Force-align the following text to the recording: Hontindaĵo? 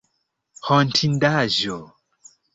Hontindaĵo? 0.67 1.79